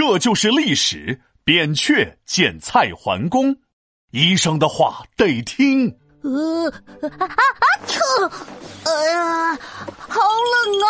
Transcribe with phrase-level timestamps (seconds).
[0.00, 1.20] 这就是历史。
[1.44, 3.54] 扁鹊见蔡桓公，
[4.12, 5.94] 医生的话得听。
[6.22, 6.70] 呃
[7.02, 7.66] 啊啊啊！
[7.86, 8.30] 疼！
[8.86, 9.58] 哎呀，
[9.98, 10.20] 好
[10.54, 10.88] 冷啊！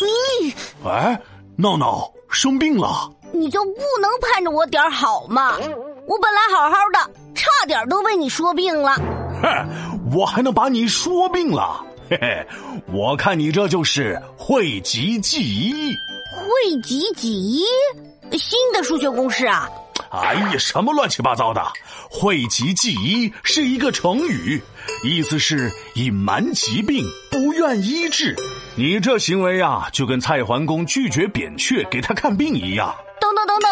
[0.00, 0.88] 嗯。
[0.90, 1.22] 哎，
[1.58, 5.58] 闹闹生病了，你就不能盼着我点好吗？
[6.06, 8.94] 我本来好好的，差点都被你说病了。
[9.42, 11.84] 哼，我还能把你说病了？
[12.08, 12.46] 嘿嘿，
[12.94, 15.94] 我看你这就是讳疾忌医。
[16.34, 17.62] 讳疾忌医，
[18.38, 19.68] 新的数学公式啊！
[20.10, 21.62] 哎呀，什么乱七八糟的！
[22.10, 24.62] 讳疾忌医是一个成语，
[25.04, 28.36] 意思是隐瞒疾病，不愿医治。
[28.74, 32.94] 你这行为啊，就跟蔡桓公拒绝扁鹊给他看病一样。
[33.20, 33.70] 等等等等，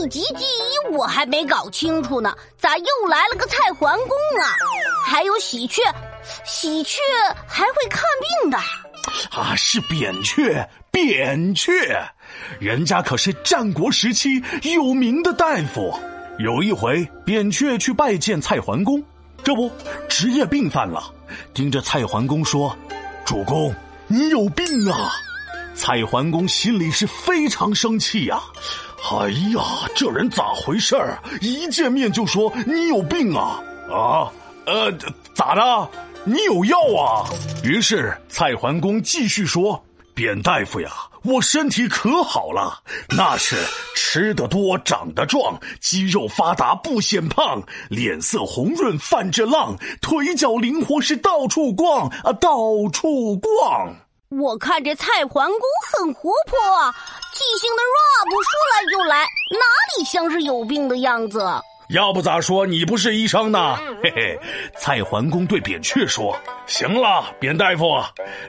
[0.00, 4.44] 讳疾忌医我还没搞清楚呢，咋又来了个蔡桓公啊？
[5.06, 5.82] 还有喜鹊，
[6.44, 7.00] 喜鹊
[7.46, 8.02] 还会看
[8.42, 8.58] 病的？
[9.30, 11.72] 啊，是扁鹊，扁鹊，
[12.58, 15.92] 人家可是战国时期有名的大夫。
[16.38, 19.02] 有一回，扁鹊去拜见蔡桓公，
[19.42, 19.70] 这不
[20.08, 21.12] 职业病犯了，
[21.52, 22.76] 盯着蔡桓公说
[23.24, 23.72] ：“主公，
[24.08, 25.12] 你有病啊！”
[25.76, 28.40] 蔡桓公心里是非常生气呀。
[29.12, 31.22] 哎呀，这人咋回事儿？
[31.40, 33.62] 一见面就说你有病啊！
[33.90, 34.32] 啊，
[34.66, 34.90] 呃，
[35.34, 35.90] 咋的？
[36.24, 37.28] 你有药啊？
[37.62, 40.90] 于是蔡桓公继续说：“扁大夫呀。”
[41.24, 42.82] 我身体可好了，
[43.16, 43.56] 那是
[43.96, 52.58] 吃得多长得壮，肌肉发达不显胖，脸色红润泛着浪，腿脚灵活是到处逛啊到
[52.92, 53.96] 处逛。
[54.28, 55.60] 我看这蔡桓公
[55.96, 56.94] 很活泼啊，
[57.32, 59.64] 记性的 rap 说来就来，哪
[59.96, 61.40] 里像是有病的样子？
[61.88, 63.76] 要不咋说你不是医生呢？
[64.02, 64.38] 嘿嘿，
[64.76, 68.02] 蔡桓公对扁鹊说：“行了，扁大夫，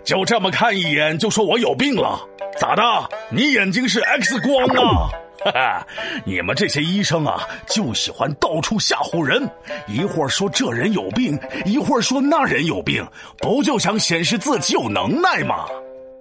[0.05, 2.19] 就这么看一眼就说我有病了？
[2.57, 2.81] 咋的？
[3.29, 5.09] 你眼睛是 X 光啊？
[5.43, 5.87] 哈哈，
[6.23, 9.47] 你们这些医生啊，就喜欢到处吓唬人，
[9.87, 13.05] 一会儿说这人有病，一会儿说那人有病，
[13.39, 15.65] 不就想显示自己有能耐吗？”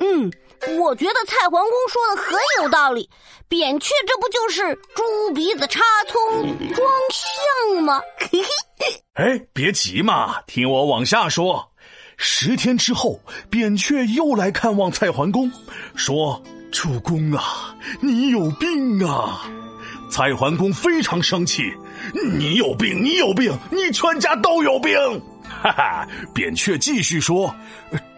[0.01, 0.31] 嗯。
[0.79, 3.09] 我觉得蔡桓公说的很有道理，
[3.49, 6.43] 扁鹊这不就是猪鼻子插葱
[6.75, 8.01] 装象吗？
[9.15, 11.71] 哎，别急嘛，听我往下说。
[12.17, 13.21] 十天之后，
[13.51, 15.51] 扁鹊又来看望蔡桓公，
[15.97, 19.43] 说：“主公啊，你有病啊！”
[20.11, 21.63] 蔡桓公非常生气
[22.39, 24.97] ：“你有病，你有病，你全家都有病！”
[25.45, 27.55] 哈哈，扁鹊继续说：“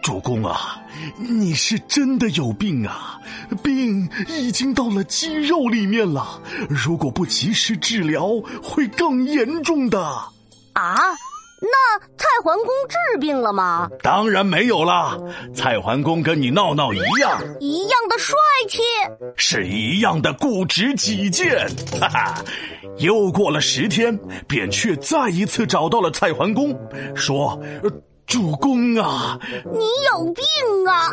[0.07, 0.81] 主公啊，
[1.17, 3.19] 你是真的有病啊，
[3.61, 8.25] 病已经到了肌肉里面了，如果不及时治疗，
[8.63, 9.99] 会更严重的。”
[10.71, 10.95] 啊。
[11.59, 13.89] 那蔡桓公治病了吗？
[14.01, 15.17] 当然没有啦！
[15.53, 18.35] 蔡桓公跟你闹闹一样，一样的帅
[18.69, 18.79] 气，
[19.35, 21.67] 是一样的固执己见。
[21.99, 22.43] 哈哈！
[22.99, 24.17] 又过了十天，
[24.47, 26.73] 扁鹊再一次找到了蔡桓公，
[27.15, 27.59] 说
[28.27, 29.39] ：“主公啊，
[29.73, 30.43] 你有病
[30.87, 31.09] 啊！”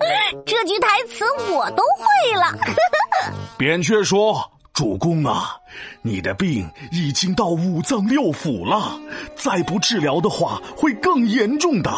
[0.46, 2.56] 这句台词我都会了。
[3.58, 4.52] 扁鹊说。
[4.74, 5.56] 主公啊，
[6.02, 9.00] 你的病已经到五脏六腑了，
[9.34, 11.90] 再不治疗的话会更严重的。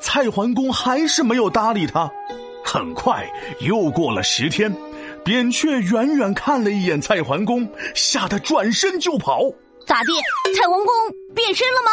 [0.00, 2.10] 蔡桓公还是没有搭理他。
[2.64, 3.24] 很快
[3.60, 4.74] 又过了十天，
[5.24, 9.42] 扁鹊远远看了一眼蔡桓公，吓得转身就跑。
[9.84, 10.12] 咋地？
[10.56, 11.90] 蔡桓公变身了吗？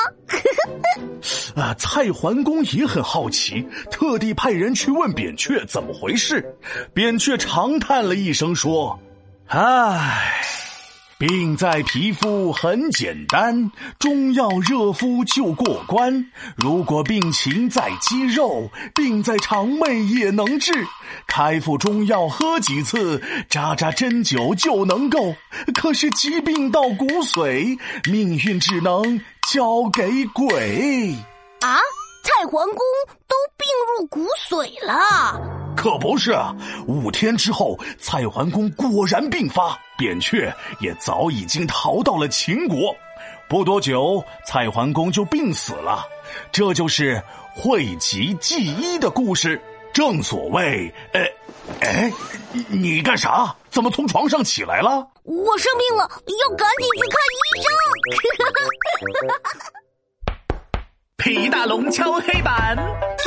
[1.61, 1.73] 啊！
[1.77, 6.43] 蔡桓公也很好奇，特地派人去问扁鹊怎么回事。
[6.93, 8.99] 扁鹊长叹了一声说。
[9.47, 10.41] 唉，
[11.25, 16.29] 病在皮肤很简单，中药热敷就过关。
[16.57, 20.85] 如果病情在肌肉，病在肠胃也能治。
[21.25, 25.33] 开服中药喝几次，扎扎针灸就能够。
[25.73, 27.79] 可是疾病到骨髓，
[28.11, 31.15] 命运只能交给鬼。
[31.61, 31.79] 啊，
[32.25, 32.77] 蔡桓公
[33.29, 33.65] 都病
[33.97, 35.52] 入骨髓了。
[35.75, 36.35] 可不是，
[36.87, 42.95] 五天之后，蔡桓公果然病发，扁鹊也早已经逃到了秦国。
[43.49, 46.05] 不多久，蔡桓公就病死了。
[46.51, 47.21] 这就是
[47.53, 49.61] 讳疾忌医的故事。
[49.93, 51.21] 正所谓，呃，
[51.81, 52.11] 哎，
[52.67, 53.55] 你干啥？
[53.69, 55.07] 怎么从床上起来了？
[55.23, 57.65] 我生病了，要赶紧去看医生。
[61.17, 62.75] 皮大龙敲黑板，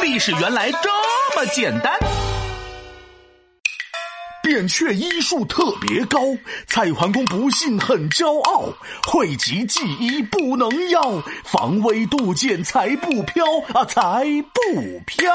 [0.06, 0.88] 历史原来这
[1.34, 1.98] 么简单。
[4.40, 6.20] 扁鹊医术特别高，
[6.68, 8.72] 蔡桓公不信很骄傲。
[9.08, 13.44] 讳疾忌医不能要，防微杜渐才不飘
[13.74, 14.24] 啊，才
[14.54, 15.28] 不飘。